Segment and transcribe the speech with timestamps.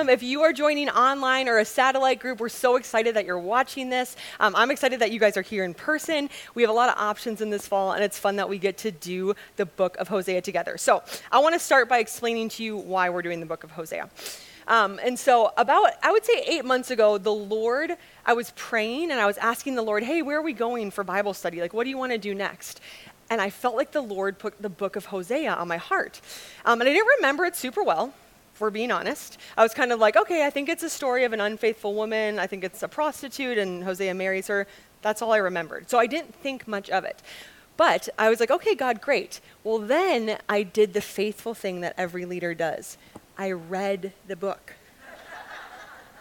[0.00, 0.14] Welcome.
[0.14, 3.90] If you are joining online or a satellite group, we're so excited that you're watching
[3.90, 4.16] this.
[4.40, 6.30] Um, I'm excited that you guys are here in person.
[6.54, 8.78] We have a lot of options in this fall, and it's fun that we get
[8.78, 10.78] to do the book of Hosea together.
[10.78, 13.72] So, I want to start by explaining to you why we're doing the book of
[13.72, 14.08] Hosea.
[14.68, 17.94] Um, and so, about, I would say eight months ago, the Lord,
[18.24, 21.04] I was praying and I was asking the Lord, hey, where are we going for
[21.04, 21.60] Bible study?
[21.60, 22.80] Like, what do you want to do next?
[23.28, 26.22] And I felt like the Lord put the book of Hosea on my heart.
[26.64, 28.14] Um, and I didn't remember it super well
[28.60, 29.38] for being honest.
[29.56, 32.38] I was kind of like, okay, I think it's a story of an unfaithful woman.
[32.38, 34.66] I think it's a prostitute, and Hosea marries her.
[35.00, 35.88] That's all I remembered.
[35.88, 37.22] So I didn't think much of it.
[37.78, 39.40] But I was like, okay, God, great.
[39.64, 42.98] Well, then I did the faithful thing that every leader does
[43.38, 44.74] I read the book.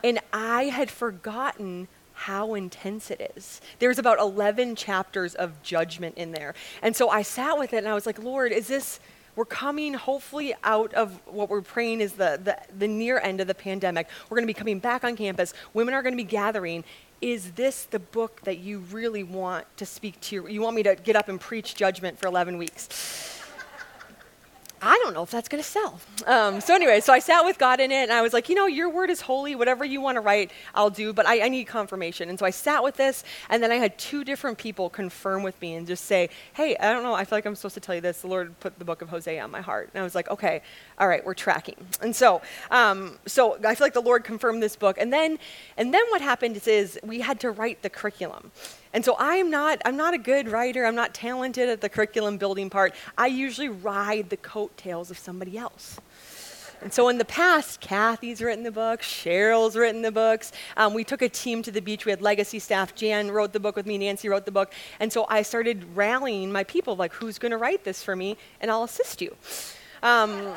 [0.02, 3.60] and I had forgotten how intense it is.
[3.80, 6.56] There's about 11 chapters of judgment in there.
[6.82, 9.02] And so I sat with it and I was like, Lord, is this
[9.40, 13.48] we're coming hopefully out of what we're praying is the, the, the near end of
[13.48, 14.10] the pandemic.
[14.30, 15.54] We're going to be coming back on campus.
[15.74, 16.84] Women are going to be gathering.
[17.22, 20.46] Is this the book that you really want to speak to?
[20.50, 23.39] You want me to get up and preach judgment for 11 weeks?
[24.82, 26.00] I don't know if that's going to sell.
[26.26, 28.56] Um, so, anyway, so I sat with God in it and I was like, you
[28.56, 29.56] know, your word is holy.
[29.56, 32.30] Whatever you want to write, I'll do, but I, I, need confirmation.
[32.30, 35.60] And so I sat with this and then I had two different people confirm with
[35.62, 37.14] me and just say, hey, I don't know.
[37.14, 38.22] I feel like I'm supposed to tell you this.
[38.22, 39.90] The Lord put the book of Hosea on my heart.
[39.94, 40.62] And I was like, okay,
[40.98, 41.76] all right, we're tracking.
[42.02, 44.98] And so, um, so I feel like the Lord confirmed this book.
[45.00, 45.40] And then,
[45.78, 48.52] and then what happened is, is we had to write the curriculum.
[48.94, 50.86] And so I'm not, I'm not a good writer.
[50.86, 52.96] I'm not talented at the curriculum building part.
[53.18, 56.00] I usually ride the coattails of somebody else.
[56.82, 60.54] And so in the past, Kathy's written the books, Cheryl's written the books.
[60.78, 62.06] Um, we took a team to the beach.
[62.06, 62.96] We had legacy staff.
[62.96, 64.74] Jan wrote the book with me, Nancy wrote the book.
[65.02, 68.38] And so I started rallying my people, like, who's going to write this for me?
[68.62, 69.36] And I'll assist you.
[70.02, 70.54] Um,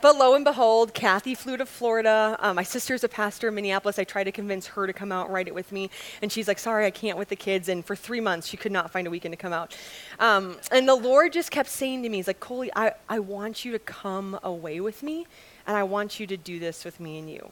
[0.00, 2.36] but lo and behold, Kathy flew to Florida.
[2.40, 3.98] Um, my sister's a pastor in Minneapolis.
[3.98, 5.90] I tried to convince her to come out and write it with me.
[6.22, 7.68] And she's like, sorry, I can't with the kids.
[7.68, 9.76] And for three months, she could not find a weekend to come out.
[10.18, 13.64] Um, and the Lord just kept saying to me, He's like, Coley, I, I want
[13.64, 15.26] you to come away with me,
[15.66, 17.50] and I want you to do this with me and you.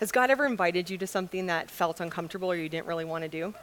[0.00, 3.22] Has God ever invited you to something that felt uncomfortable or you didn't really want
[3.24, 3.54] to do?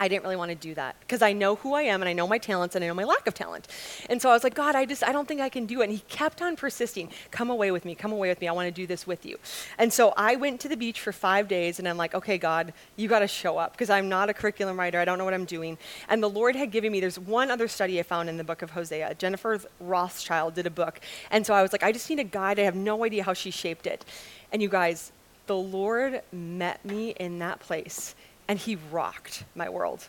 [0.00, 2.12] I didn't really want to do that because I know who I am and I
[2.12, 3.66] know my talents and I know my lack of talent.
[4.08, 5.84] And so I was like, God, I just, I don't think I can do it.
[5.84, 8.46] And he kept on persisting, come away with me, come away with me.
[8.46, 9.38] I want to do this with you.
[9.76, 12.72] And so I went to the beach for five days and I'm like, okay, God,
[12.96, 15.00] you got to show up because I'm not a curriculum writer.
[15.00, 15.78] I don't know what I'm doing.
[16.08, 18.62] And the Lord had given me, there's one other study I found in the book
[18.62, 19.14] of Hosea.
[19.14, 21.00] Jennifer Rothschild did a book.
[21.30, 22.60] And so I was like, I just need a guide.
[22.60, 24.04] I have no idea how she shaped it.
[24.52, 25.12] And you guys,
[25.48, 28.14] the Lord met me in that place
[28.48, 30.08] and he rocked my world.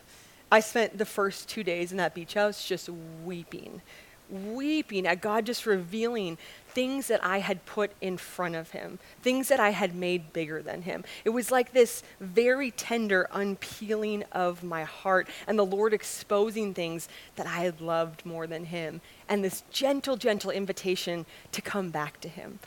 [0.50, 2.88] I spent the first two days in that beach house just
[3.24, 3.82] weeping,
[4.28, 9.48] weeping at God just revealing things that I had put in front of him, things
[9.48, 11.04] that I had made bigger than him.
[11.24, 17.08] It was like this very tender unpeeling of my heart, and the Lord exposing things
[17.36, 22.20] that I had loved more than him, and this gentle, gentle invitation to come back
[22.20, 22.60] to him.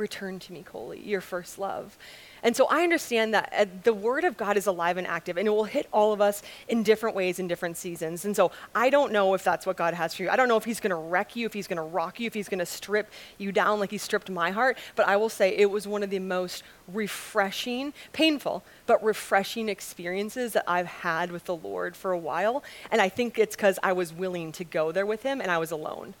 [0.00, 1.98] Return to me, Coley, your first love.
[2.42, 5.46] And so I understand that uh, the Word of God is alive and active, and
[5.46, 8.24] it will hit all of us in different ways in different seasons.
[8.24, 10.30] And so I don't know if that's what God has for you.
[10.30, 12.26] I don't know if He's going to wreck you, if He's going to rock you,
[12.26, 14.78] if He's going to strip you down like He stripped my heart.
[14.96, 20.54] But I will say it was one of the most refreshing, painful, but refreshing experiences
[20.54, 22.64] that I've had with the Lord for a while.
[22.90, 25.58] And I think it's because I was willing to go there with Him and I
[25.58, 26.14] was alone.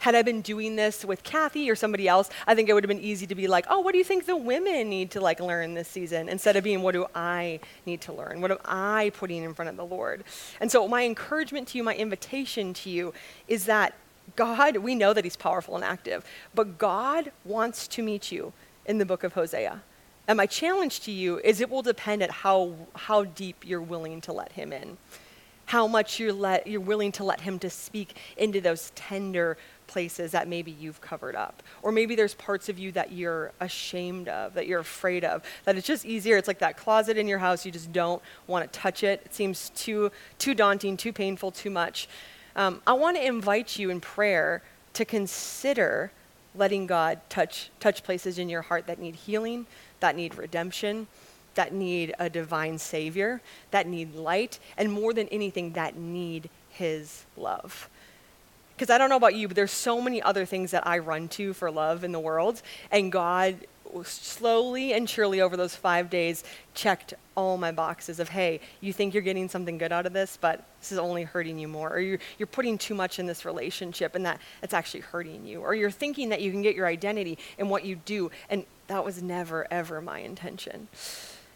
[0.00, 2.88] Had I been doing this with Kathy or somebody else, I think it would have
[2.88, 5.40] been easy to be like, oh, what do you think the women need to like
[5.40, 6.28] learn this season?
[6.28, 8.40] Instead of being, what do I need to learn?
[8.40, 10.24] What am I putting in front of the Lord?
[10.60, 13.12] And so my encouragement to you, my invitation to you
[13.46, 13.94] is that
[14.36, 16.24] God, we know that He's powerful and active,
[16.54, 18.54] but God wants to meet you
[18.86, 19.82] in the book of Hosea.
[20.26, 24.20] And my challenge to you is it will depend at how, how deep you're willing
[24.22, 24.96] to let Him in
[25.70, 29.56] how much you're, let, you're willing to let him to speak into those tender
[29.90, 31.62] places that maybe you've covered up.
[31.82, 35.76] Or maybe there's parts of you that you're ashamed of, that you're afraid of, that
[35.76, 36.36] it's just easier.
[36.36, 39.22] It's like that closet in your house, you just don't want to touch it.
[39.24, 42.08] It seems too, too daunting, too painful, too much.
[42.54, 44.62] Um, I want to invite you in prayer
[44.94, 46.12] to consider
[46.54, 49.66] letting God touch, touch places in your heart that need healing,
[49.98, 51.08] that need redemption,
[51.56, 53.40] that need a divine Savior,
[53.72, 57.90] that need light, and more than anything, that need His love
[58.80, 61.28] because I don't know about you, but there's so many other things that I run
[61.28, 62.62] to for love in the world.
[62.90, 63.66] And God
[64.04, 69.12] slowly and surely over those five days checked all my boxes of, hey, you think
[69.12, 71.92] you're getting something good out of this, but this is only hurting you more.
[71.92, 75.60] Or you're, you're putting too much in this relationship and that it's actually hurting you.
[75.60, 78.30] Or you're thinking that you can get your identity in what you do.
[78.48, 80.88] And that was never, ever my intention.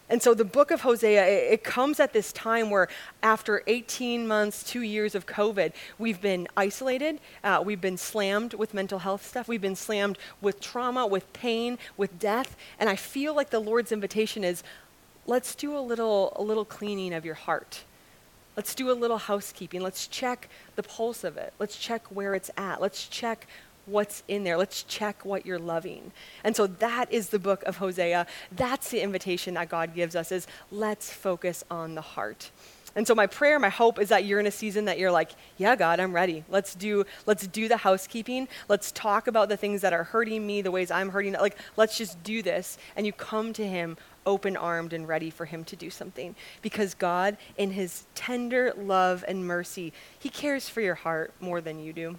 [0.07, 2.87] And so the book of Hosea, it, it, comes at this time where
[3.23, 8.73] after 18 months, two years of COVID, we've been isolated, uh, we've been slammed with
[8.73, 12.55] mental health stuff, we've been slammed with trauma, with pain, with death.
[12.77, 14.61] And I feel like the Lord's invitation is
[15.25, 17.83] let's do a little, a little cleaning of your heart.
[18.55, 19.81] Let's do a little housekeeping.
[19.81, 21.53] Let's check the pulse of it.
[21.59, 22.79] Let's check where it's at.
[22.79, 23.47] Let's check
[23.85, 24.57] what's in there.
[24.57, 26.11] Let's check what you're loving.
[26.43, 28.27] And so that is the book of Hosea.
[28.51, 32.51] That's the invitation that God gives us is let's focus on the heart.
[32.95, 35.31] And so my prayer, my hope is that you're in a season that you're like,
[35.57, 36.45] yeah, God, I'm ready.
[36.49, 38.47] Let's do let's do the housekeeping.
[38.69, 41.33] Let's talk about the things that are hurting me, the ways I'm hurting.
[41.33, 45.63] Like let's just do this and you come to him open-armed and ready for him
[45.65, 50.95] to do something because God in his tender love and mercy, he cares for your
[50.95, 52.17] heart more than you do.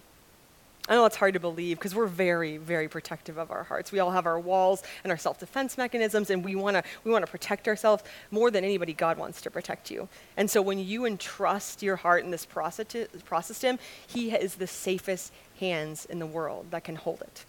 [0.87, 3.91] I know it's hard to believe because we're very, very protective of our hearts.
[3.91, 7.25] We all have our walls and our self-defense mechanisms, and we want to we want
[7.25, 8.93] to protect ourselves more than anybody.
[8.93, 10.07] God wants to protect you,
[10.37, 14.31] and so when you entrust your heart in this process to, process to Him, He
[14.31, 17.45] is the safest hands in the world that can hold it.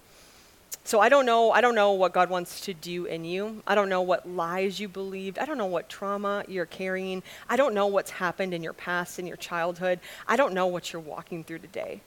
[0.85, 1.51] So I don't know.
[1.51, 3.63] I don't know what God wants to do in you.
[3.67, 5.39] I don't know what lies you believed.
[5.39, 7.23] I don't know what trauma you're carrying.
[7.49, 10.01] I don't know what's happened in your past, in your childhood.
[10.27, 12.01] I don't know what you're walking through today.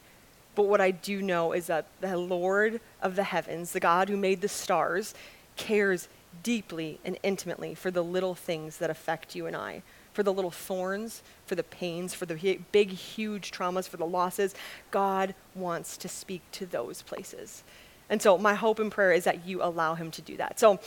[0.55, 4.17] But what I do know is that the Lord of the heavens, the God who
[4.17, 5.13] made the stars,
[5.55, 6.07] cares
[6.43, 9.83] deeply and intimately for the little things that affect you and I,
[10.13, 14.55] for the little thorns, for the pains, for the big, huge traumas, for the losses.
[14.91, 17.63] God wants to speak to those places.
[18.09, 20.59] And so, my hope and prayer is that you allow Him to do that.
[20.59, 20.79] So,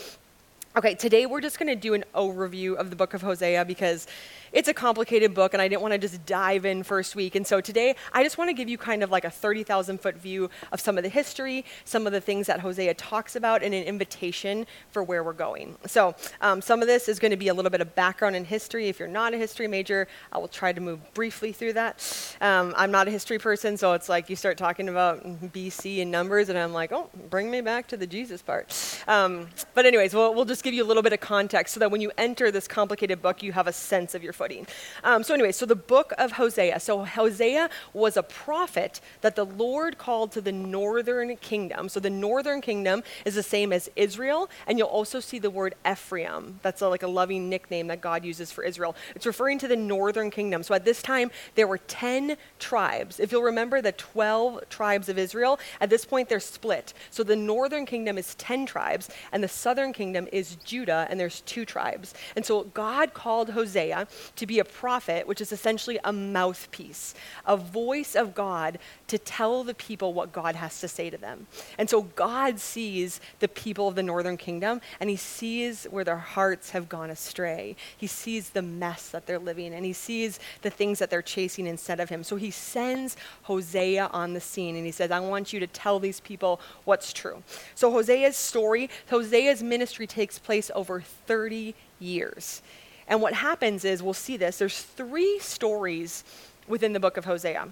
[0.77, 4.07] okay, today we're just going to do an overview of the book of Hosea because
[4.55, 7.35] it's a complicated book, and I didn't want to just dive in first week.
[7.35, 10.17] And so today, I just want to give you kind of like a 30,000 foot
[10.17, 13.75] view of some of the history, some of the things that Hosea talks about, and
[13.75, 15.77] an invitation for where we're going.
[15.87, 18.45] So, um, some of this is going to be a little bit of background in
[18.45, 18.89] history.
[18.89, 22.37] If you're not a history major, I will try to move briefly through that.
[22.41, 26.13] Um, I'm not a history person, so it's like you start talking about BC and
[26.13, 28.73] numbers, and I'm like, oh, bring me back to the Jesus part.
[29.09, 31.91] Um, but, anyways, we'll, we'll just give you a little bit of context so that
[31.91, 34.67] when you enter this complicated book, you have a sense of your footing.
[35.03, 36.79] Um, so, anyway, so the book of Hosea.
[36.81, 41.89] So, Hosea was a prophet that the Lord called to the northern kingdom.
[41.89, 45.77] So, the northern kingdom is the same as Israel, and you'll also see the word
[45.91, 46.61] Ephraim.
[46.61, 48.95] That's a, like a loving nickname that God uses for Israel.
[49.15, 50.63] It's referring to the northern kingdom.
[50.63, 53.19] So, at this time, there were 10 tribes.
[53.19, 56.93] If you'll remember the 12 tribes of Israel, at this point, they're split.
[57.09, 61.41] So, the northern kingdom is 10 tribes, and the southern kingdom is Judah, and there's
[61.43, 62.13] two tribes.
[62.37, 64.07] And so, God called Hosea
[64.37, 67.15] to be a prophet, which is essentially a mouthpiece,
[67.47, 68.79] a voice of God
[69.09, 71.47] to tell the people what God has to say to them.
[71.79, 76.19] And so God sees the people of the northern kingdom and he sees where their
[76.19, 77.77] hearts have gone astray.
[77.97, 81.67] He sees the mess that they're living and he sees the things that they're chasing
[81.67, 82.25] instead of him.
[82.25, 85.99] So he sends Hosea on the scene and he says, I want you to tell
[85.99, 87.43] these people what's true.
[87.75, 92.63] So Hosea's story, Hosea's ministry takes place over 30 years.
[93.09, 96.25] And what happens is, we'll see this, there's three stories
[96.69, 97.69] within the book of Hosea.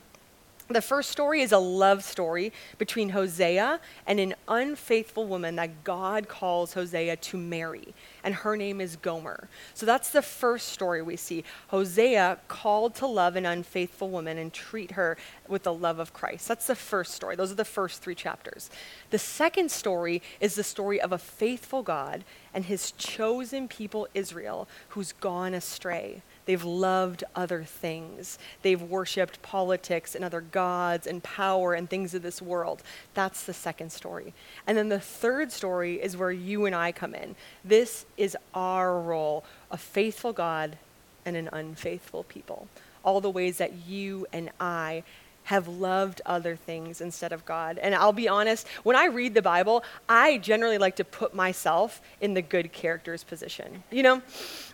[0.72, 6.28] The first story is a love story between Hosea and an unfaithful woman that God
[6.28, 9.48] calls Hosea to marry and her name is Gomer.
[9.74, 11.44] So that's the first story we see.
[11.68, 15.16] Hosea called to love an unfaithful woman and treat her
[15.48, 16.48] with the love of Christ.
[16.48, 17.36] That's the first story.
[17.36, 18.70] Those are the first three chapters.
[19.10, 22.24] The second story is the story of a faithful God
[22.54, 26.22] and his chosen people, Israel, who's gone astray.
[26.44, 28.38] They've loved other things.
[28.62, 32.82] They've worshiped politics and other gods and power and things of this world.
[33.14, 34.34] That's the second story.
[34.66, 37.36] And then the third story is where you and I come in.
[37.64, 40.76] This is our role a faithful God
[41.24, 42.68] and an unfaithful people.
[43.04, 45.02] All the ways that you and I
[45.44, 47.78] have loved other things instead of God.
[47.78, 52.00] And I'll be honest, when I read the Bible, I generally like to put myself
[52.20, 53.82] in the good character's position.
[53.90, 54.22] You know,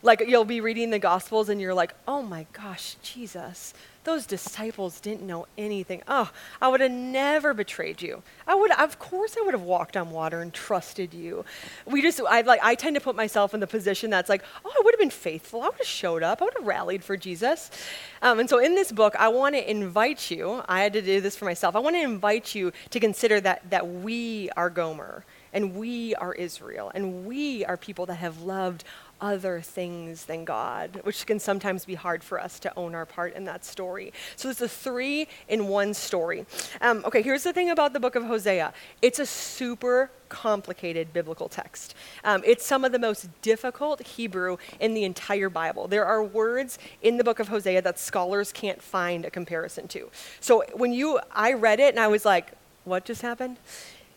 [0.03, 3.73] like you'll be reading the Gospels and you're like, oh my gosh, Jesus,
[4.09, 6.03] those disciples didn't know anything.
[6.09, 6.31] Oh,
[6.63, 8.23] I would have never betrayed you.
[8.47, 11.45] I would, of course, I would have walked on water and trusted you.
[11.85, 14.71] We just, I like, I tend to put myself in the position that's like, oh,
[14.71, 15.61] I would have been faithful.
[15.61, 16.41] I would have showed up.
[16.41, 17.71] I would have rallied for Jesus.
[18.23, 20.63] Um, and so, in this book, I want to invite you.
[20.67, 21.77] I had to do this for myself.
[21.77, 26.35] I want to invite you to consider that that we are Gomer and we are
[26.35, 28.85] Israel, and we are people that have loved
[29.21, 33.35] other things than God, which can sometimes be hard for us to own our part
[33.35, 34.13] in that story.
[34.37, 36.47] So it's a three in one story.
[36.81, 38.73] Um, okay, here's the thing about the book of Hosea
[39.03, 41.95] it's a super complicated biblical text.
[42.25, 45.89] Um, it's some of the most difficult Hebrew in the entire Bible.
[45.89, 50.11] There are words in the book of Hosea that scholars can't find a comparison to.
[50.41, 52.53] So when you, I read it and I was like,
[52.85, 53.59] what just happened?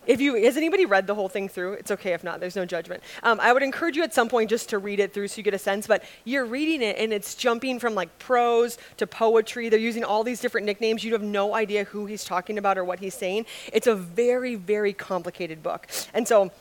[0.07, 1.73] If you, has anybody read the whole thing through?
[1.73, 3.03] It's okay if not, there's no judgment.
[3.21, 5.43] Um, I would encourage you at some point just to read it through so you
[5.43, 9.69] get a sense, but you're reading it and it's jumping from like prose to poetry.
[9.69, 11.03] They're using all these different nicknames.
[11.03, 13.45] You have no idea who he's talking about or what he's saying.
[13.71, 15.87] It's a very, very complicated book.
[16.13, 16.51] And so,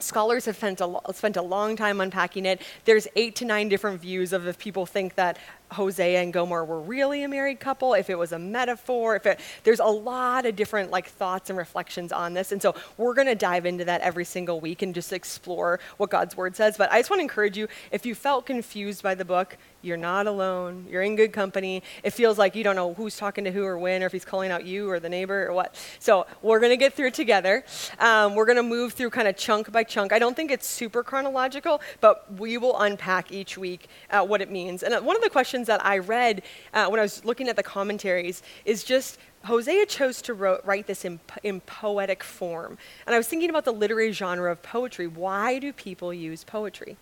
[0.00, 2.62] Scholars have spent a, lo- spent a long time unpacking it.
[2.84, 5.38] There's eight to nine different views of if people think that
[5.72, 9.40] Hosea and Gomer were really a married couple, if it was a metaphor, if it,
[9.64, 12.52] there's a lot of different like thoughts and reflections on this.
[12.52, 16.10] And so we're going to dive into that every single week and just explore what
[16.10, 16.76] God's word says.
[16.76, 19.96] But I just want to encourage you if you felt confused by the book, you're
[19.96, 20.86] not alone.
[20.90, 21.82] You're in good company.
[22.02, 24.24] It feels like you don't know who's talking to who or when, or if he's
[24.24, 25.76] calling out you or the neighbor or what.
[26.00, 27.64] So we're going to get through together.
[28.00, 30.12] Um, we're going to move through kind of chunk by chunk.
[30.12, 34.50] I don't think it's super chronological, but we will unpack each week uh, what it
[34.50, 34.82] means.
[34.82, 37.56] And uh, one of the questions that I read uh, when I was looking at
[37.56, 42.78] the commentaries is just Hosea chose to wrote, write this in, in poetic form.
[43.06, 45.06] And I was thinking about the literary genre of poetry.
[45.06, 46.96] Why do people use poetry?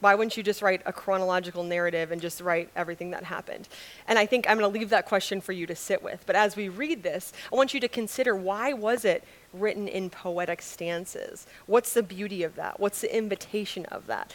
[0.00, 3.66] Why wouldn't you just write a chronological narrative and just write everything that happened?
[4.06, 6.24] And I think I'm going to leave that question for you to sit with.
[6.26, 10.10] But as we read this, I want you to consider why was it written in
[10.10, 11.46] poetic stances?
[11.64, 12.78] What's the beauty of that?
[12.78, 14.34] What's the invitation of that?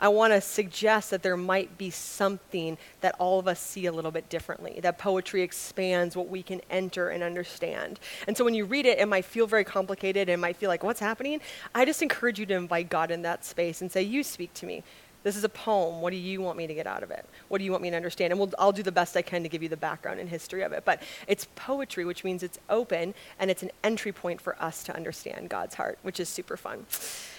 [0.00, 3.92] I want to suggest that there might be something that all of us see a
[3.92, 8.00] little bit differently, that poetry expands what we can enter and understand.
[8.26, 10.82] And so when you read it, it might feel very complicated and might feel like,
[10.82, 11.40] what's happening?
[11.74, 14.66] I just encourage you to invite God in that space and say, You speak to
[14.66, 14.82] me.
[15.22, 16.00] This is a poem.
[16.00, 17.26] What do you want me to get out of it?
[17.48, 18.32] What do you want me to understand?
[18.32, 20.62] And we'll, I'll do the best I can to give you the background and history
[20.62, 20.84] of it.
[20.84, 24.96] But it's poetry, which means it's open and it's an entry point for us to
[24.96, 26.86] understand God's heart, which is super fun.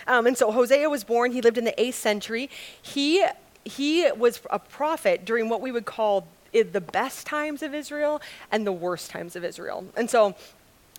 [0.07, 1.31] Um, and so Hosea was born.
[1.31, 2.49] He lived in the 8th century.
[2.81, 3.25] He,
[3.65, 8.21] he was a prophet during what we would call the best times of Israel
[8.51, 9.85] and the worst times of Israel.
[9.95, 10.35] And so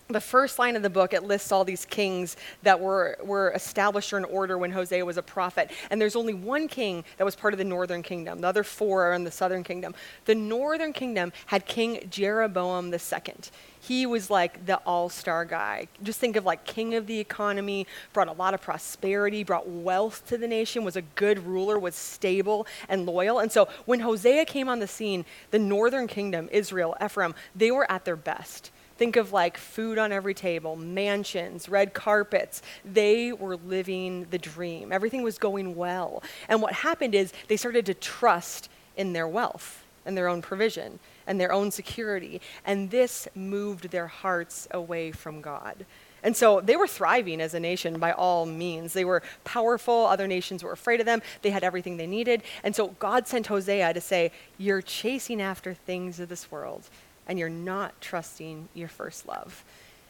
[0.09, 4.13] the first line of the book, it lists all these kings that were, were established
[4.13, 5.71] in order when Hosea was a prophet.
[5.89, 8.41] And there's only one king that was part of the northern kingdom.
[8.41, 9.95] The other four are in the southern kingdom.
[10.25, 13.33] The northern kingdom had King Jeroboam II.
[13.79, 15.87] He was like the all star guy.
[16.01, 20.25] Just think of like king of the economy, brought a lot of prosperity, brought wealth
[20.27, 23.39] to the nation, was a good ruler, was stable and loyal.
[23.39, 27.89] And so when Hosea came on the scene, the northern kingdom, Israel, Ephraim, they were
[27.91, 28.71] at their best.
[28.97, 32.61] Think of like food on every table, mansions, red carpets.
[32.85, 34.91] They were living the dream.
[34.91, 36.21] Everything was going well.
[36.47, 40.99] And what happened is they started to trust in their wealth and their own provision
[41.25, 42.41] and their own security.
[42.65, 45.85] And this moved their hearts away from God.
[46.21, 48.93] And so they were thriving as a nation by all means.
[48.93, 50.05] They were powerful.
[50.05, 51.21] Other nations were afraid of them.
[51.41, 52.43] They had everything they needed.
[52.63, 56.89] And so God sent Hosea to say, You're chasing after things of this world
[57.27, 59.63] and you're not trusting your first love.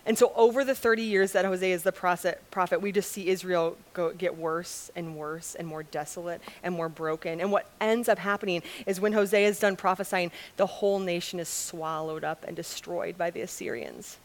[0.06, 3.78] And so, over the 30 years that Hosea is the prophet, we just see Israel
[3.94, 7.40] go, get worse and worse and more desolate and more broken.
[7.40, 11.48] And what ends up happening is when Hosea is done prophesying, the whole nation is
[11.48, 14.18] swallowed up and destroyed by the Assyrians.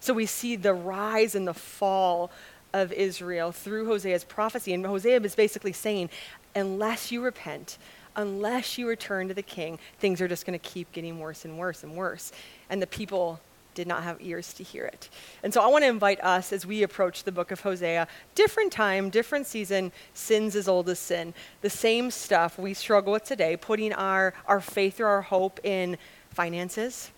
[0.00, 2.30] So, we see the rise and the fall
[2.72, 4.72] of Israel through Hosea's prophecy.
[4.72, 6.08] And Hosea is basically saying,
[6.54, 7.76] unless you repent,
[8.18, 11.56] unless you return to the king, things are just going to keep getting worse and
[11.56, 12.32] worse and worse.
[12.68, 13.40] And the people
[13.74, 15.08] did not have ears to hear it.
[15.44, 18.72] And so I want to invite us as we approach the book of Hosea, different
[18.72, 21.32] time, different season, sins as old as sin,
[21.62, 25.96] the same stuff we struggle with today, putting our, our faith or our hope in
[26.30, 27.12] finances,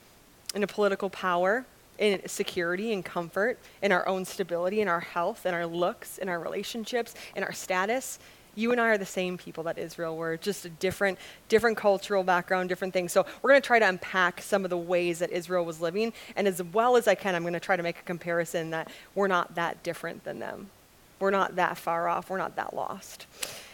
[0.55, 1.65] in a political power,
[1.99, 6.29] in security and comfort, in our own stability, in our health, in our looks, in
[6.29, 8.19] our relationships, in our status,
[8.55, 12.23] you and I are the same people that Israel were, just a different, different cultural
[12.23, 13.13] background, different things.
[13.13, 16.13] So we're going to try to unpack some of the ways that Israel was living,
[16.37, 18.91] and as well as I can, I'm going to try to make a comparison that
[19.15, 20.71] we're not that different than them.
[21.19, 22.31] We're not that far off.
[22.31, 23.27] We're not that lost.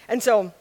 [0.09, 0.53] And so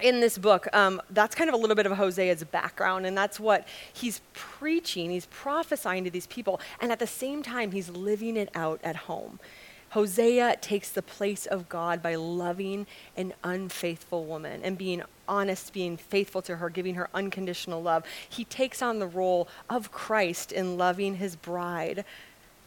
[0.00, 3.40] in this book, um, that's kind of a little bit of Hosea's background, and that's
[3.40, 5.10] what he's preaching.
[5.10, 8.96] He's prophesying to these people, and at the same time, he's living it out at
[8.96, 9.40] home.
[9.90, 15.96] Hosea takes the place of God by loving an unfaithful woman and being honest, being
[15.96, 18.04] faithful to her, giving her unconditional love.
[18.28, 22.04] He takes on the role of Christ in loving his bride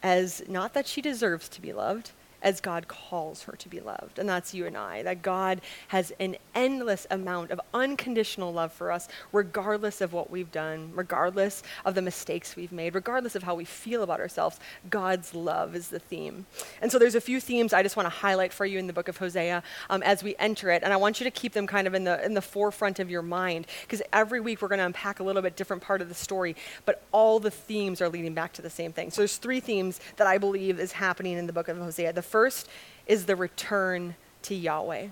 [0.03, 4.19] as not that she deserves to be loved, as God calls her to be loved.
[4.19, 8.91] And that's you and I, that God has an endless amount of unconditional love for
[8.91, 13.55] us, regardless of what we've done, regardless of the mistakes we've made, regardless of how
[13.55, 14.59] we feel about ourselves.
[14.89, 16.45] God's love is the theme.
[16.81, 18.93] And so there's a few themes I just want to highlight for you in the
[18.93, 20.83] book of Hosea um, as we enter it.
[20.83, 23.09] And I want you to keep them kind of in the, in the forefront of
[23.09, 26.09] your mind, because every week we're going to unpack a little bit different part of
[26.09, 26.55] the story,
[26.85, 29.11] but all the themes are leading back to the same thing.
[29.11, 32.13] So there's three themes that I believe is happening in the book of Hosea.
[32.13, 32.67] The first
[33.05, 35.07] is the return to Yahweh.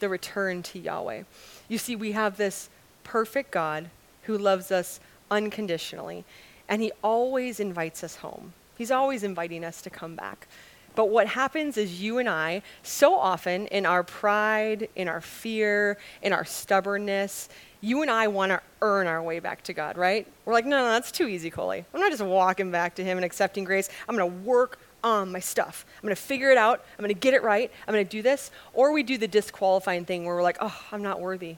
[0.00, 1.22] The return to Yahweh.
[1.68, 2.68] You see, we have this
[3.04, 3.90] perfect God
[4.22, 5.00] who loves us
[5.30, 6.24] unconditionally,
[6.68, 8.54] and he always invites us home.
[8.76, 10.48] He's always inviting us to come back.
[10.96, 15.98] But what happens is you and I, so often in our pride, in our fear,
[16.22, 17.48] in our stubbornness,
[17.80, 20.26] you and I want to earn our way back to God, right?
[20.44, 21.84] We're like, no, no, that's too easy, Coley.
[21.92, 23.90] I'm not just walking back to Him and accepting grace.
[24.08, 25.84] I'm going to work on my stuff.
[25.96, 26.84] I'm going to figure it out.
[26.98, 27.70] I'm going to get it right.
[27.86, 28.50] I'm going to do this.
[28.72, 31.56] Or we do the disqualifying thing where we're like, oh, I'm not worthy.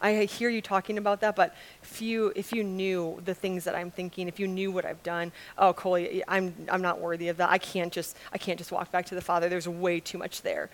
[0.00, 3.74] I hear you talking about that, but if you if you knew the things that
[3.74, 7.38] I'm thinking, if you knew what I've done, oh, Coley, I'm I'm not worthy of
[7.38, 7.48] that.
[7.48, 9.48] I can't just I can't just walk back to the Father.
[9.48, 10.68] There's way too much there.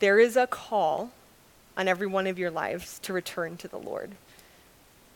[0.00, 1.10] There is a call
[1.76, 4.10] on every one of your lives to return to the Lord,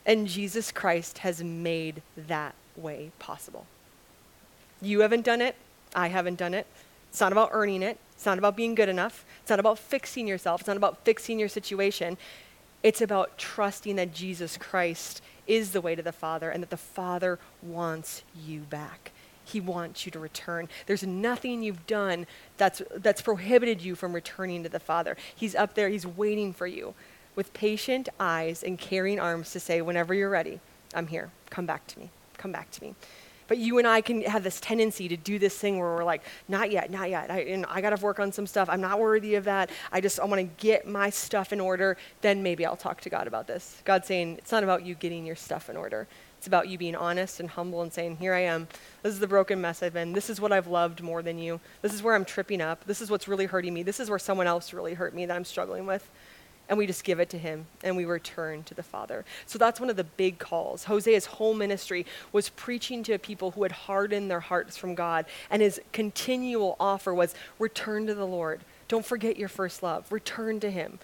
[0.06, 3.66] and Jesus Christ has made that way possible.
[4.80, 5.54] You haven't done it.
[5.94, 6.66] I haven't done it.
[7.10, 7.98] It's not about earning it.
[8.14, 9.24] It's not about being good enough.
[9.40, 10.60] It's not about fixing yourself.
[10.62, 12.16] It's not about fixing your situation.
[12.82, 16.76] It's about trusting that Jesus Christ is the way to the Father and that the
[16.76, 19.12] Father wants you back.
[19.44, 20.68] He wants you to return.
[20.86, 25.16] There's nothing you've done that's, that's prohibited you from returning to the Father.
[25.34, 26.94] He's up there, He's waiting for you
[27.34, 30.60] with patient eyes and caring arms to say, whenever you're ready,
[30.94, 31.30] I'm here.
[31.50, 32.10] Come back to me.
[32.38, 32.94] Come back to me.
[33.48, 36.22] But you and I can have this tendency to do this thing where we're like,
[36.48, 37.30] not yet, not yet.
[37.30, 38.68] I, I got to work on some stuff.
[38.70, 39.70] I'm not worthy of that.
[39.90, 41.96] I just, I want to get my stuff in order.
[42.20, 43.82] Then maybe I'll talk to God about this.
[43.84, 46.06] God's saying, it's not about you getting your stuff in order.
[46.42, 48.66] It's about you being honest and humble and saying, Here I am.
[49.04, 50.12] This is the broken mess I've been.
[50.12, 51.60] This is what I've loved more than you.
[51.82, 52.84] This is where I'm tripping up.
[52.84, 53.84] This is what's really hurting me.
[53.84, 56.10] This is where someone else really hurt me that I'm struggling with
[56.68, 59.24] and we just give it to him and we return to the Father.
[59.46, 60.84] So that's one of the big calls.
[60.84, 65.60] Hosea's whole ministry was preaching to people who had hardened their hearts from God, and
[65.60, 68.60] his continual offer was return to the Lord.
[68.88, 70.10] Don't forget your first love.
[70.10, 70.98] Return to him.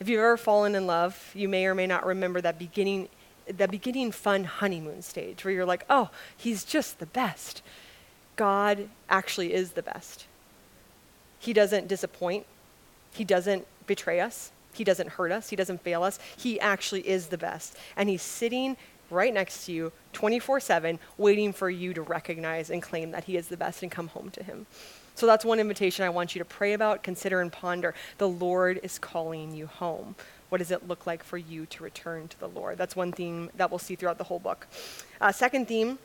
[0.00, 3.08] If you've ever fallen in love, you may or may not remember that beginning
[3.48, 7.62] that beginning fun honeymoon stage where you're like, "Oh, he's just the best."
[8.36, 10.26] God actually is the best.
[11.38, 12.44] He doesn't disappoint.
[13.10, 14.52] He doesn't betray us.
[14.74, 16.18] He doesn't hurt us, He doesn't fail us.
[16.36, 17.76] He actually is the best.
[17.96, 18.76] And He's sitting
[19.10, 23.36] right next to you 24 7, waiting for you to recognize and claim that He
[23.36, 24.66] is the best and come home to Him.
[25.14, 27.92] So that's one invitation I want you to pray about, consider, and ponder.
[28.18, 30.14] The Lord is calling you home.
[30.48, 32.78] What does it look like for you to return to the Lord?
[32.78, 34.68] That's one theme that we'll see throughout the whole book.
[35.20, 35.98] Uh, second theme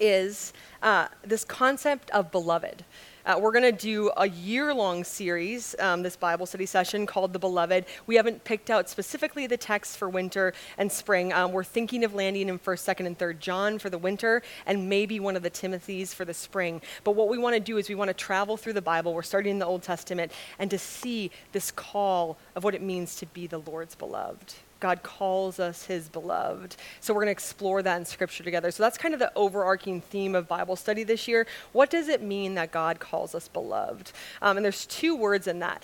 [0.00, 2.84] is uh, this concept of beloved.
[3.26, 7.32] Uh, we're going to do a year long series, um, this Bible study session called
[7.32, 7.86] The Beloved.
[8.06, 11.32] We haven't picked out specifically the text for winter and spring.
[11.32, 14.90] Um, we're thinking of landing in 1st, 2nd, and 3rd John for the winter and
[14.90, 16.82] maybe one of the Timothys for the spring.
[17.02, 19.14] But what we want to do is we want to travel through the Bible.
[19.14, 23.16] We're starting in the Old Testament and to see this call of what it means
[23.16, 24.52] to be the Lord's beloved.
[24.84, 26.76] God calls us his beloved.
[27.00, 28.70] So we're going to explore that in scripture together.
[28.70, 31.46] So that's kind of the overarching theme of Bible study this year.
[31.72, 34.12] What does it mean that God calls us beloved?
[34.42, 35.82] Um, and there's two words in that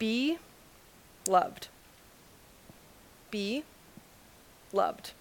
[0.00, 0.38] be
[1.28, 1.68] loved.
[3.30, 3.62] Be
[4.72, 5.12] loved.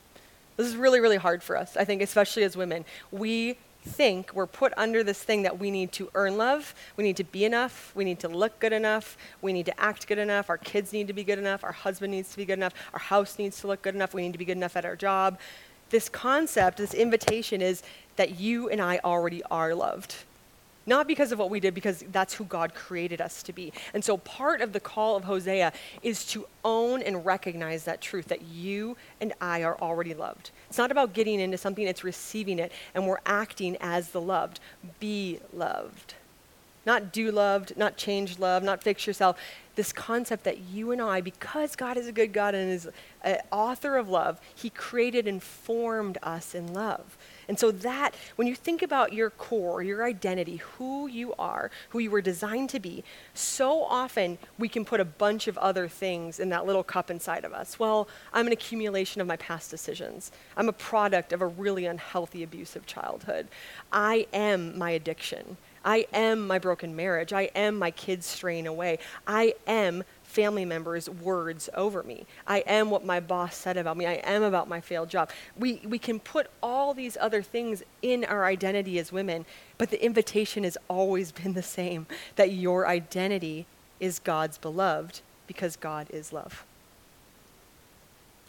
[0.58, 2.84] This is really, really hard for us, I think, especially as women.
[3.12, 7.18] We think we're put under this thing that we need to earn love, we need
[7.18, 10.50] to be enough, we need to look good enough, we need to act good enough,
[10.50, 13.00] our kids need to be good enough, our husband needs to be good enough, our
[13.00, 15.40] house needs to look good enough, we need to be good enough at our job.
[15.90, 17.82] This concept, this invitation is
[18.16, 20.16] that you and I already are loved.
[20.90, 23.72] Not because of what we did, because that's who God created us to be.
[23.94, 25.72] And so part of the call of Hosea
[26.02, 30.50] is to own and recognize that truth that you and I are already loved.
[30.68, 34.60] It's not about getting into something, it's receiving it, and we're acting as the loved.
[35.00, 36.16] Be loved.
[36.88, 39.38] Not do loved, not change love, not fix yourself.
[39.76, 42.90] This concept that you and I, because God is a good God and is
[43.24, 47.16] an author of love, He created and formed us in love.
[47.50, 52.00] And so, that, when you think about your core, your identity, who you are, who
[52.00, 56.40] you were designed to be, so often we can put a bunch of other things
[56.40, 57.80] in that little cup inside of us.
[57.80, 60.32] Well, I'm an accumulation of my past decisions.
[60.56, 63.48] I'm a product of a really unhealthy, abusive childhood.
[63.92, 65.58] I am my addiction.
[65.84, 67.34] I am my broken marriage.
[67.34, 69.00] I am my kids straying away.
[69.26, 72.24] I am family members' words over me.
[72.46, 74.06] I am what my boss said about me.
[74.06, 75.32] I am about my failed job.
[75.58, 79.48] We, we can put all these other things in our identity as women,
[79.80, 83.66] but the invitation has always been the same that your identity
[84.00, 86.64] is God's beloved because God is love.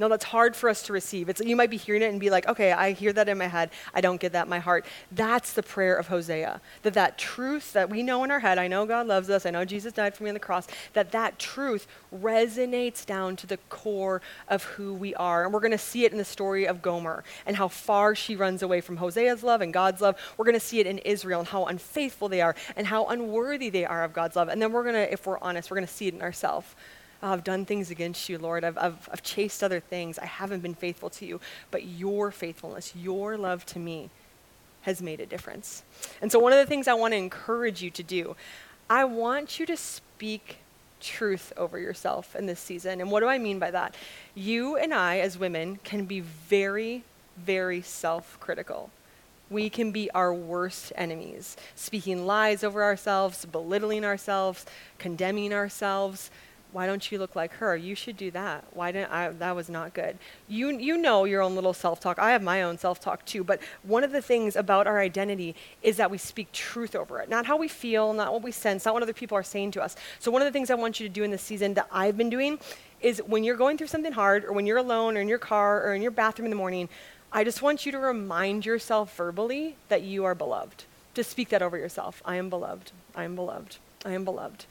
[0.01, 1.29] No, that's hard for us to receive.
[1.29, 3.49] It's, you might be hearing it and be like, okay, I hear that in my
[3.49, 3.69] head.
[3.93, 4.87] I don't get that in my heart.
[5.13, 6.63] That's the prayer of Hosea.
[6.85, 9.51] That that truth that we know in our head, I know God loves us, I
[9.51, 11.87] know Jesus died for me on the cross, that that truth
[12.19, 15.45] resonates down to the core of who we are.
[15.45, 18.37] And we're going to see it in the story of Gomer and how far she
[18.37, 20.17] runs away from Hosea's love and God's love.
[20.39, 23.69] We're going to see it in Israel and how unfaithful they are and how unworthy
[23.69, 24.49] they are of God's love.
[24.49, 26.75] And then we're going to, if we're honest, we're going to see it in ourselves
[27.23, 28.65] oh, I've done things against you, Lord.
[28.65, 30.19] I've, I've, I've chased other things.
[30.19, 31.41] I haven't been faithful to you.
[31.71, 34.11] But your faithfulness, your love to me,
[34.83, 35.83] has made a difference.
[36.23, 38.37] And so, one of the things I want to encourage you to do,
[38.89, 40.59] I want you to speak
[41.01, 43.01] truth over yourself in this season.
[43.01, 43.95] And what do I mean by that?
[44.35, 47.05] You and I, as women, can be very,
[47.37, 48.91] very self critical.
[49.49, 54.65] We can be our worst enemies, speaking lies over ourselves, belittling ourselves,
[54.99, 56.31] condemning ourselves,
[56.73, 57.77] why don't you look like her?
[57.77, 58.65] You should do that.
[58.73, 59.29] Why didn't I?
[59.31, 60.19] That was not good.
[60.49, 62.19] You, you know your own little self talk.
[62.19, 63.43] I have my own self talk too.
[63.43, 67.29] But one of the things about our identity is that we speak truth over it.
[67.29, 69.83] Not how we feel, not what we sense, not what other people are saying to
[69.83, 69.97] us.
[70.21, 72.17] So, one of the things I want you to do in this season that I've
[72.17, 72.59] been doing
[73.01, 75.85] is when you're going through something hard, or when you're alone, or in your car,
[75.85, 76.89] or in your bathroom in the morning,
[77.33, 80.85] I just want you to remind yourself verbally that you are beloved.
[81.15, 82.23] Just speak that over yourself.
[82.25, 82.93] I am beloved.
[83.15, 83.79] I am beloved.
[84.05, 84.67] I am beloved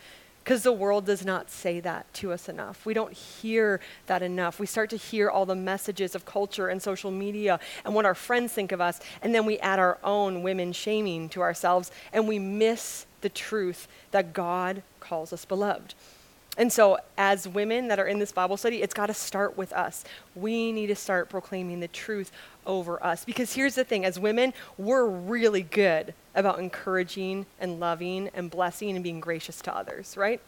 [0.50, 2.84] because the world does not say that to us enough.
[2.84, 4.60] We don't hear that enough.
[4.60, 8.16] We start to hear all the messages of culture and social media and what our
[8.16, 12.28] friends think of us, and then we add our own women shaming to ourselves, and
[12.28, 15.94] we miss the truth that God calls us beloved.
[16.58, 19.72] And so, as women that are in this Bible study, it's got to start with
[19.72, 20.04] us.
[20.34, 22.32] We need to start proclaiming the truth
[22.70, 23.26] over us.
[23.26, 28.92] Because here's the thing as women, we're really good about encouraging and loving and blessing
[28.92, 30.40] and being gracious to others, right?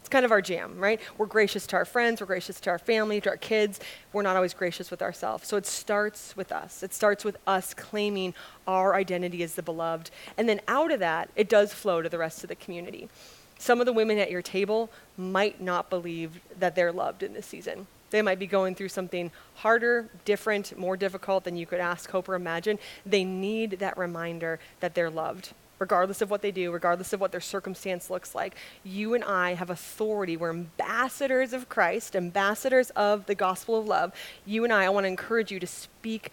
[0.00, 1.00] It's kind of our jam, right?
[1.18, 3.80] We're gracious to our friends, we're gracious to our family, to our kids.
[4.12, 5.46] We're not always gracious with ourselves.
[5.48, 6.82] So it starts with us.
[6.82, 8.32] It starts with us claiming
[8.66, 10.10] our identity as the beloved.
[10.38, 13.08] And then out of that, it does flow to the rest of the community.
[13.58, 17.46] Some of the women at your table might not believe that they're loved in this
[17.46, 17.86] season.
[18.10, 22.28] They might be going through something harder, different, more difficult than you could ask, hope,
[22.28, 22.78] or imagine.
[23.04, 27.32] They need that reminder that they're loved, regardless of what they do, regardless of what
[27.32, 28.54] their circumstance looks like.
[28.84, 30.36] You and I have authority.
[30.36, 34.12] We're ambassadors of Christ, ambassadors of the gospel of love.
[34.44, 36.30] You and I, I want to encourage you to speak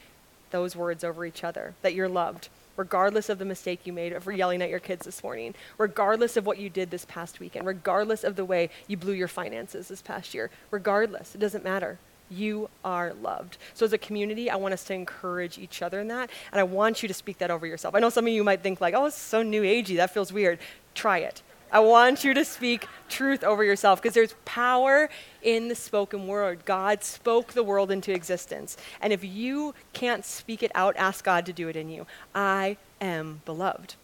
[0.52, 4.26] those words over each other that you're loved regardless of the mistake you made of
[4.32, 8.24] yelling at your kids this morning, regardless of what you did this past weekend, regardless
[8.24, 12.00] of the way you blew your finances this past year, regardless, it doesn't matter.
[12.30, 13.58] You are loved.
[13.74, 16.64] So, as a community, I want us to encourage each other in that, and I
[16.64, 17.94] want you to speak that over yourself.
[17.94, 20.34] I know some of you might think, like, oh, it's so new agey, that feels
[20.34, 20.58] weird.
[20.96, 21.44] Try it.
[21.74, 25.10] I want you to speak truth over yourself because there's power
[25.42, 26.66] in the spoken word.
[26.66, 28.78] God spoke the world into existence.
[29.02, 32.06] And if you can't speak it out, ask God to do it in you.
[32.36, 33.96] I am beloved.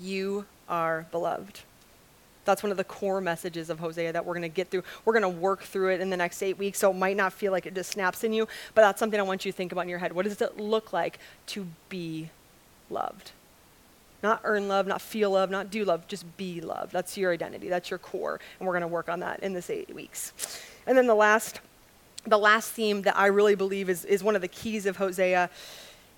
[0.00, 1.60] You are beloved.
[2.44, 4.82] That's one of the core messages of Hosea that we're going to get through.
[5.04, 7.32] We're going to work through it in the next eight weeks, so it might not
[7.32, 9.70] feel like it just snaps in you, but that's something I want you to think
[9.70, 10.12] about in your head.
[10.12, 12.30] What does it look like to be
[12.90, 13.30] loved?
[14.24, 16.90] Not earn love, not feel love, not do love, just be love.
[16.90, 17.68] That's your identity.
[17.68, 18.40] That's your core.
[18.58, 20.32] And we're going to work on that in this eight weeks.
[20.86, 21.60] And then the last,
[22.26, 25.50] the last theme that I really believe is, is one of the keys of Hosea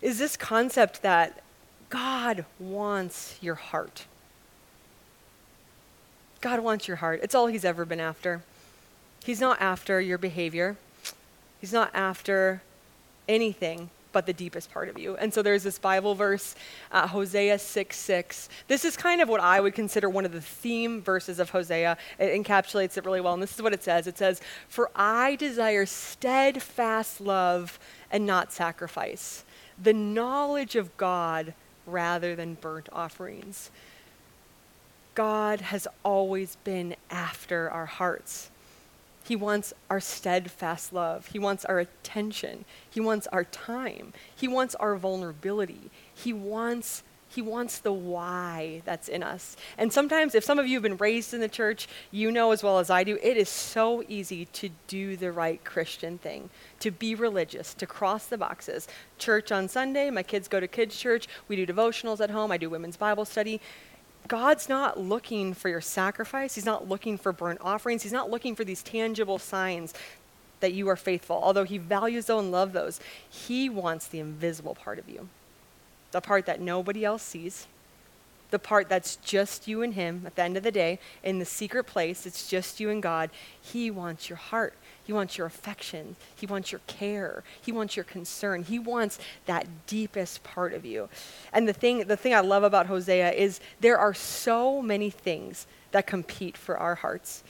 [0.01, 1.43] is this concept that
[1.91, 4.05] God wants your heart.
[6.41, 7.19] God wants your heart.
[7.25, 8.45] It's all he's ever been after.
[9.25, 10.77] He's not after your behavior.
[11.61, 12.63] He's not after
[13.29, 15.15] anything but the deepest part of you.
[15.17, 16.55] And so there's this Bible verse,
[16.91, 18.49] uh, Hosea 6 6.
[18.67, 21.99] This is kind of what I would consider one of the theme verses of Hosea.
[22.19, 23.35] It encapsulates it really well.
[23.35, 27.79] And this is what it says it says, For I desire steadfast love
[28.11, 29.45] and not sacrifice,
[29.83, 31.53] the knowledge of God
[31.85, 33.71] rather than burnt offerings.
[35.15, 38.51] God has always been after our hearts.
[39.27, 41.27] He wants our steadfast love.
[41.27, 42.65] He wants our attention.
[42.89, 44.13] He wants our time.
[44.35, 45.91] He wants our vulnerability.
[46.15, 49.57] He wants he wants the why that's in us.
[49.77, 52.63] And sometimes, if some of you have been raised in the church, you know as
[52.63, 56.49] well as I do, it is so easy to do the right Christian thing,
[56.81, 58.87] to be religious, to cross the boxes.
[59.19, 62.59] Church on Sunday, my kids go to kids' church, we do devotionals at home, I
[62.59, 63.61] do women's Bible study
[64.27, 66.55] God's not looking for your sacrifice.
[66.55, 68.03] He's not looking for burnt offerings.
[68.03, 69.95] He's not looking for these tangible signs
[70.61, 71.39] that you are faithful.
[71.43, 75.29] Although He values those and loves those, He wants the invisible part of you
[76.13, 77.67] the part that nobody else sees,
[78.51, 81.45] the part that's just you and Him at the end of the day, in the
[81.45, 83.29] secret place, it's just you and God.
[83.61, 84.73] He wants your heart.
[85.07, 86.17] He wants your affection.
[86.35, 87.45] He wants your care.
[87.63, 88.65] He wants your concern.
[88.65, 91.09] He wants that deepest part of you.
[91.53, 95.69] And the thing, the thing I love about Hosea is there are so many things
[95.93, 97.45] that compete for our hearts.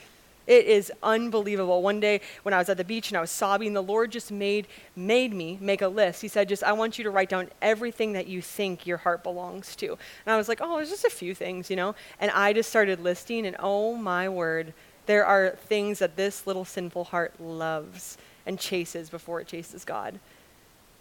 [0.45, 1.81] It is unbelievable.
[1.81, 4.31] One day when I was at the beach and I was sobbing, the Lord just
[4.31, 6.21] made made me make a list.
[6.21, 9.23] He said, "Just I want you to write down everything that you think your heart
[9.23, 12.31] belongs to." And I was like, "Oh, there's just a few things, you know." And
[12.31, 14.73] I just started listing, and oh my word,
[15.07, 20.19] there are things that this little sinful heart loves and chases before it chases God.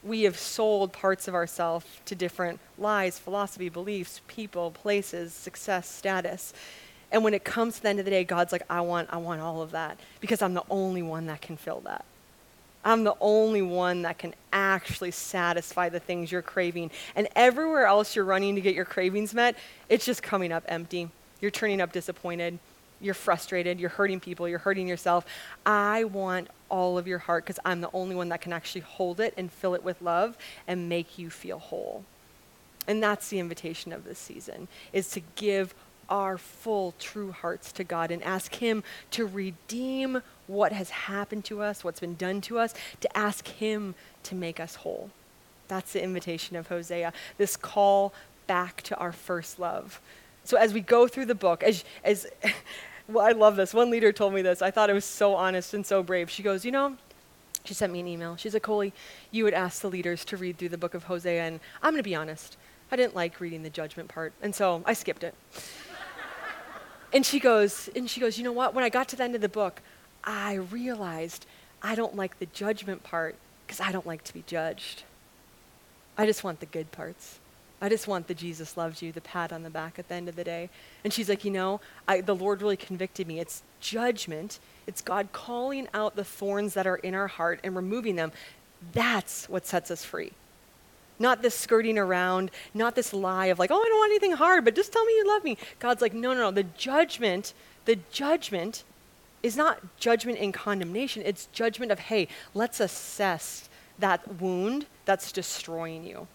[0.03, 6.55] We have sold parts of ourselves to different lies, philosophy, beliefs, people, places, success, status.
[7.11, 9.17] And when it comes to the end of the day, God's like, I want, I
[9.17, 12.05] want all of that because I'm the only one that can fill that.
[12.85, 16.93] I'm the only one that can actually satisfy the things you're craving.
[17.17, 19.57] And everywhere else you're running to get your cravings met,
[19.89, 21.11] it's just coming up empty.
[21.41, 22.61] You're turning up disappointed
[23.01, 25.27] you're frustrated, you're hurting people, you're hurting yourself.
[25.65, 29.21] I want all of your heart because I'm the only one that can actually hold
[29.21, 32.05] it and fill it with love and make you feel whole.
[32.89, 35.75] And that's the invitation of this season is to give
[36.09, 41.63] our full true hearts to God and ask him to redeem what has happened to
[41.63, 45.11] us, what's been done to us, to ask him to make us whole.
[45.69, 48.15] That's the invitation of Hosea, this call
[48.47, 50.01] back to our first love.
[50.47, 52.27] So as we go through the book, as, as
[53.09, 53.75] well, I love this.
[53.75, 54.63] One leader told me this.
[54.63, 56.31] I thought it was so honest and so brave.
[56.31, 56.97] She goes, you know,
[57.65, 58.37] she sent me an email.
[58.37, 58.93] She said, Coley,
[59.31, 62.03] you would ask the leaders to read through the book of Hosea, and I'm going
[62.03, 62.57] to be honest.
[62.93, 65.35] I didn't like reading the judgment part, and so I skipped it.
[67.13, 68.75] and she goes, and she goes, you know what?
[68.75, 69.83] When I got to the end of the book,
[70.23, 71.47] I realized
[71.83, 73.35] I don't like the judgment part
[73.67, 75.03] because I don't like to be judged.
[76.17, 77.41] I just want the good parts.
[77.81, 80.29] I just want the Jesus loves you, the pat on the back at the end
[80.29, 80.71] of the day.
[81.05, 83.39] And she's like, you know, I, the Lord really convicted me.
[83.39, 84.59] It's judgment.
[84.87, 88.33] It's God calling out the thorns that are in our heart and removing them.
[88.93, 90.33] That's what sets us free.
[91.19, 94.65] Not this skirting around, not this lie of like, oh, I don't want anything hard,
[94.65, 95.59] but just tell me you love me.
[95.79, 96.51] God's like, no, no, no.
[96.51, 97.53] The judgment,
[97.85, 98.85] the judgment
[99.43, 101.23] is not judgment and condemnation.
[101.25, 106.27] It's judgment of, hey, let's assess that wound that's destroying you.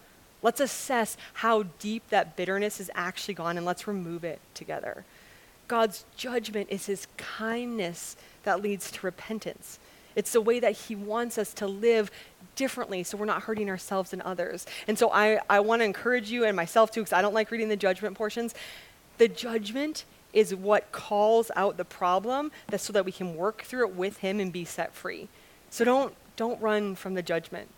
[0.42, 5.04] Let's assess how deep that bitterness has actually gone and let's remove it together.
[5.68, 9.78] God's judgment is his kindness that leads to repentance.
[10.14, 12.10] It's the way that he wants us to live
[12.56, 14.66] differently so we're not hurting ourselves and others.
[14.86, 17.50] And so I, I want to encourage you and myself too, because I don't like
[17.50, 18.54] reading the judgment portions.
[19.18, 23.94] The judgment is what calls out the problem so that we can work through it
[23.94, 25.28] with him and be set free.
[25.70, 27.68] So don't, don't run from the judgment.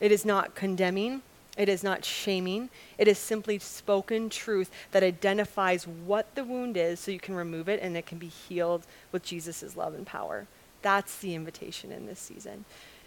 [0.00, 1.22] It is not condemning,
[1.56, 2.68] it is not shaming.
[2.98, 7.68] It is simply spoken truth that identifies what the wound is so you can remove
[7.68, 10.46] it and it can be healed with Jesus' love and power.
[10.82, 12.64] That's the invitation in this season.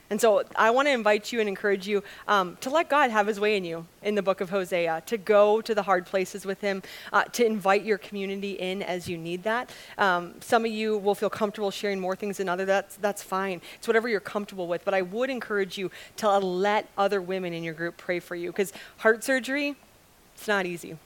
[0.10, 3.28] And so I want to invite you and encourage you um, to let God have
[3.28, 6.46] his way in you in the book of Hosea, to go to the hard places
[6.46, 6.82] with him,
[7.14, 9.70] uh, to invite your community in as you need that.
[9.98, 12.68] Um, some of you will feel comfortable sharing more things than others.
[12.68, 13.62] That's, that's fine.
[13.76, 14.84] It's whatever you're comfortable with.
[14.84, 18.52] But I would encourage you to let other women in your group pray for you
[18.52, 19.76] because heart surgery,
[20.34, 20.98] it's not easy.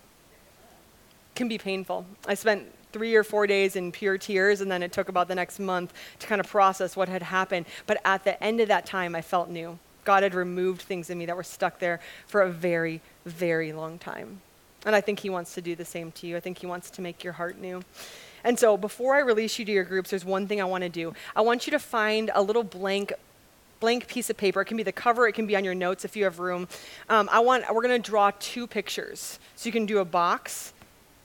[1.36, 2.06] Can be painful.
[2.28, 5.36] I spent three or four days in pure tears, and then it took about the
[5.36, 7.66] next month to kind of process what had happened.
[7.86, 9.80] But at the end of that time, I felt new.
[10.06, 13.98] God had removed things in me that were stuck there for a very, very long
[13.98, 14.42] time.
[14.86, 16.38] And I think He wants to do the same to you.
[16.38, 17.84] I think He wants to make your heart new.
[18.44, 20.90] And so, before I release you to your groups, there's one thing I want to
[20.90, 21.14] do.
[21.36, 23.14] I want you to find a little blank
[23.80, 24.62] blank piece of paper.
[24.62, 26.70] It can be the cover, it can be on your notes if you have room.
[27.10, 29.40] Um, I want, we're going to draw two pictures.
[29.58, 30.72] So you can do a box,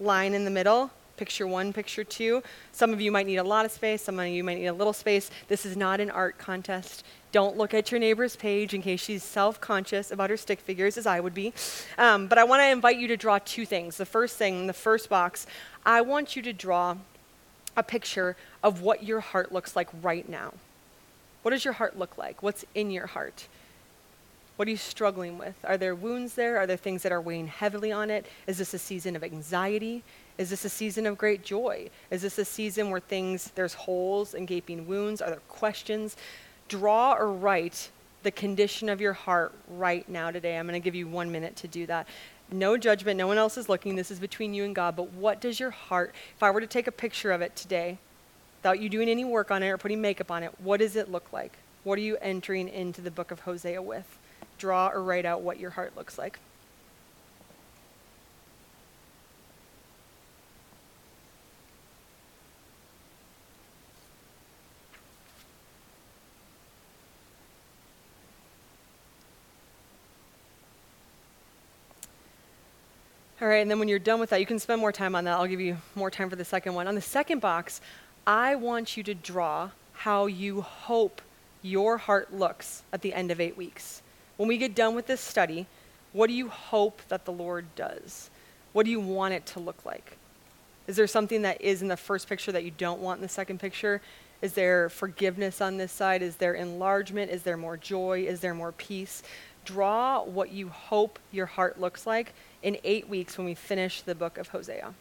[0.00, 2.42] line in the middle, picture one, picture two.
[2.72, 4.72] Some of you might need a lot of space, some of you might need a
[4.72, 5.30] little space.
[5.48, 7.04] This is not an art contest.
[7.30, 10.96] Don't look at your neighbor's page in case she's self conscious about her stick figures,
[10.96, 11.52] as I would be.
[11.98, 13.98] Um, but I want to invite you to draw two things.
[13.98, 15.46] The first thing, the first box,
[15.84, 16.96] I want you to draw
[17.76, 20.54] a picture of what your heart looks like right now.
[21.42, 22.42] What does your heart look like?
[22.42, 23.46] What's in your heart?
[24.58, 25.54] What are you struggling with?
[25.62, 26.58] Are there wounds there?
[26.58, 28.26] Are there things that are weighing heavily on it?
[28.48, 30.02] Is this a season of anxiety?
[30.36, 31.90] Is this a season of great joy?
[32.10, 35.22] Is this a season where things, there's holes and gaping wounds?
[35.22, 36.16] Are there questions?
[36.66, 37.90] Draw or write
[38.24, 40.58] the condition of your heart right now today.
[40.58, 42.08] I'm going to give you one minute to do that.
[42.50, 43.94] no judgment, no one else is looking.
[43.94, 44.96] This is between you and God.
[44.96, 47.98] But what does your heart, if I were to take a picture of it today,
[48.58, 51.12] without you doing any work on it or putting makeup on it, what does it
[51.12, 51.52] look like?
[51.84, 54.17] What are you entering into the book of Hosea with?
[54.58, 56.38] Draw or write out what your heart looks like.
[73.40, 75.22] All right, and then when you're done with that, you can spend more time on
[75.22, 75.38] that.
[75.38, 76.88] I'll give you more time for the second one.
[76.88, 77.80] On the second box,
[78.26, 81.22] I want you to draw how you hope
[81.62, 84.02] your heart looks at the end of eight weeks.
[84.38, 85.66] When we get done with this study,
[86.12, 88.30] what do you hope that the Lord does?
[88.72, 90.16] What do you want it to look like?
[90.86, 93.28] Is there something that is in the first picture that you don't want in the
[93.28, 94.00] second picture?
[94.40, 96.22] Is there forgiveness on this side?
[96.22, 97.32] Is there enlargement?
[97.32, 98.26] Is there more joy?
[98.28, 99.24] Is there more peace?
[99.64, 104.14] Draw what you hope your heart looks like in eight weeks when we finish the
[104.14, 104.94] book of Hosea.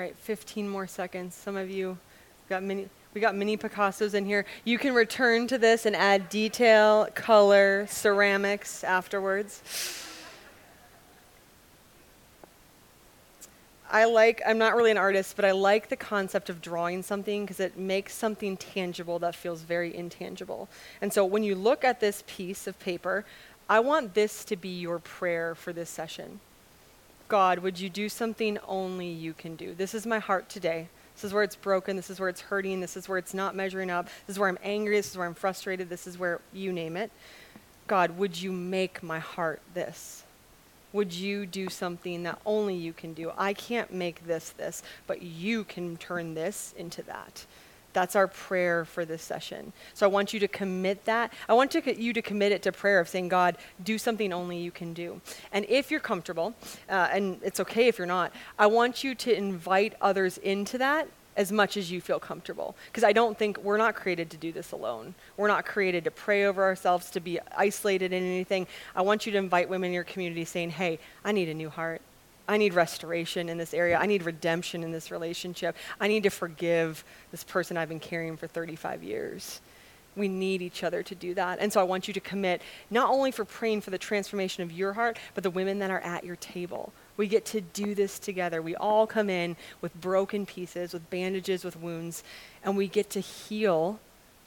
[0.00, 1.34] Right, 15 more seconds.
[1.34, 1.98] Some of you
[2.48, 4.46] got many we got mini Picassos in here.
[4.64, 9.62] You can return to this and add detail, color, ceramics afterwards.
[13.90, 17.44] I like, I'm not really an artist, but I like the concept of drawing something
[17.44, 20.68] because it makes something tangible that feels very intangible.
[21.00, 23.24] And so when you look at this piece of paper,
[23.68, 26.38] I want this to be your prayer for this session.
[27.30, 29.72] God, would you do something only you can do?
[29.72, 30.88] This is my heart today.
[31.14, 31.94] This is where it's broken.
[31.94, 32.80] This is where it's hurting.
[32.80, 34.06] This is where it's not measuring up.
[34.26, 34.96] This is where I'm angry.
[34.96, 35.88] This is where I'm frustrated.
[35.88, 37.12] This is where you name it.
[37.86, 40.24] God, would you make my heart this?
[40.92, 43.30] Would you do something that only you can do?
[43.38, 47.46] I can't make this this, but you can turn this into that.
[47.92, 49.72] That's our prayer for this session.
[49.94, 51.32] So I want you to commit that.
[51.48, 54.58] I want to, you to commit it to prayer of saying, God, do something only
[54.58, 55.20] you can do.
[55.52, 56.54] And if you're comfortable,
[56.88, 61.08] uh, and it's okay if you're not, I want you to invite others into that
[61.36, 62.76] as much as you feel comfortable.
[62.86, 65.14] Because I don't think we're not created to do this alone.
[65.36, 68.66] We're not created to pray over ourselves, to be isolated in anything.
[68.94, 71.70] I want you to invite women in your community saying, hey, I need a new
[71.70, 72.02] heart.
[72.50, 73.96] I need restoration in this area.
[73.96, 75.76] I need redemption in this relationship.
[76.00, 79.60] I need to forgive this person I've been carrying for 35 years.
[80.16, 81.60] We need each other to do that.
[81.60, 82.60] And so I want you to commit
[82.90, 86.00] not only for praying for the transformation of your heart, but the women that are
[86.00, 86.92] at your table.
[87.16, 88.60] We get to do this together.
[88.60, 92.24] We all come in with broken pieces, with bandages, with wounds,
[92.64, 94.00] and we get to heal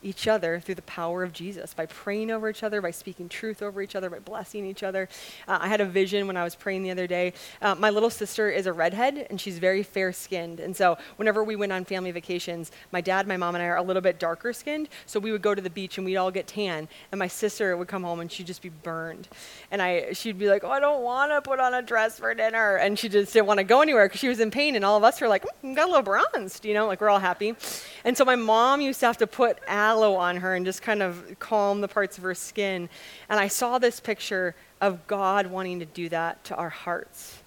[0.03, 3.61] each other through the power of Jesus, by praying over each other, by speaking truth
[3.61, 5.09] over each other, by blessing each other.
[5.47, 7.33] Uh, I had a vision when I was praying the other day.
[7.61, 10.59] Uh, my little sister is a redhead, and she's very fair skinned.
[10.59, 13.77] And so, whenever we went on family vacations, my dad, my mom, and I are
[13.77, 14.89] a little bit darker skinned.
[15.05, 16.87] So, we would go to the beach and we'd all get tan.
[17.11, 19.27] And my sister would come home and she'd just be burned.
[19.71, 22.33] And I, she'd be like, Oh, I don't want to put on a dress for
[22.33, 22.75] dinner.
[22.75, 24.75] And she just didn't want to go anywhere because she was in pain.
[24.75, 27.09] And all of us were like, mm, Got a little bronzed, you know, like we're
[27.09, 27.55] all happy.
[28.03, 29.59] And so, my mom used to have to put
[29.93, 32.89] aloe on her and just kind of calm the parts of her skin.
[33.29, 37.39] And I saw this picture of God wanting to do that to our hearts.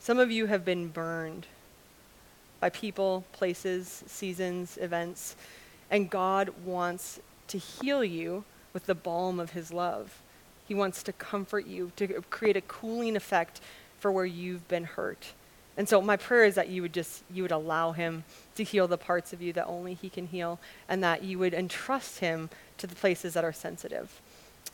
[0.00, 1.46] Some of you have been burned
[2.60, 5.36] by people, places, seasons, events,
[5.90, 10.20] and God wants to heal you with the balm of his love.
[10.66, 13.60] He wants to comfort you, to create a cooling effect
[14.00, 15.32] for where you've been hurt.
[15.78, 18.24] And so my prayer is that you would just you would allow him
[18.56, 21.54] to heal the parts of you that only he can heal and that you would
[21.54, 24.20] entrust him to the places that are sensitive.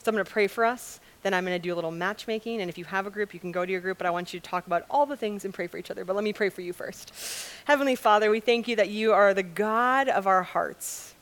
[0.03, 1.01] So I'm going to pray for us.
[1.23, 2.61] Then I'm going to do a little matchmaking.
[2.61, 3.97] And if you have a group, you can go to your group.
[3.97, 6.05] But I want you to talk about all the things and pray for each other.
[6.05, 7.13] But let me pray for you first.
[7.65, 11.14] Heavenly Father, we thank you that you are the God of our hearts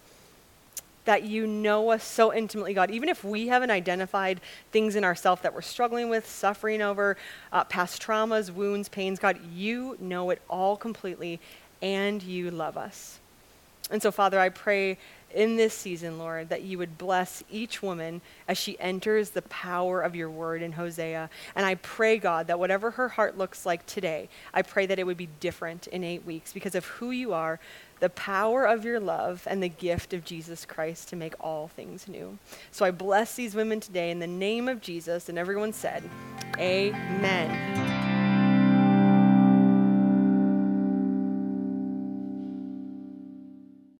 [1.05, 2.91] that you know us so intimately, God.
[2.91, 4.41] Even if we haven't identified
[4.71, 7.17] things in ourselves that we're struggling with, suffering over,
[7.53, 11.41] uh, past traumas, wounds, pains, God, you know it all completely
[11.81, 13.19] and you love us.
[13.91, 14.97] And so, Father, I pray
[15.35, 20.01] in this season, Lord, that you would bless each woman as she enters the power
[20.01, 21.29] of your word in Hosea.
[21.57, 25.05] And I pray, God, that whatever her heart looks like today, I pray that it
[25.05, 27.59] would be different in eight weeks because of who you are,
[28.03, 32.09] the power of your love, and the gift of Jesus Christ to make all things
[32.09, 32.37] new.
[32.73, 35.29] So I bless these women today in the name of Jesus.
[35.29, 36.03] And everyone said,
[36.59, 38.12] Amen.